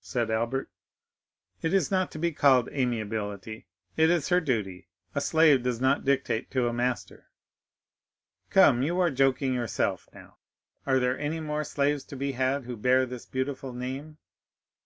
said 0.00 0.30
Albert. 0.30 0.70
"It 1.60 1.74
is 1.74 1.90
not 1.90 2.12
to 2.12 2.20
be 2.20 2.30
called 2.30 2.68
amiability, 2.68 3.66
it 3.96 4.10
is 4.10 4.28
her 4.28 4.40
duty; 4.40 4.86
a 5.12 5.20
slave 5.20 5.64
does 5.64 5.80
not 5.80 6.04
dictate 6.04 6.52
to 6.52 6.68
a 6.68 6.72
master." 6.72 7.26
"Come; 8.48 8.84
you 8.84 9.00
are 9.00 9.10
joking 9.10 9.54
yourself 9.54 10.08
now. 10.14 10.36
Are 10.86 11.00
there 11.00 11.18
any 11.18 11.40
more 11.40 11.64
slaves 11.64 12.04
to 12.04 12.16
be 12.16 12.30
had 12.30 12.62
who 12.62 12.76
bear 12.76 13.06
this 13.06 13.26
beautiful 13.26 13.72
name?" 13.72 14.18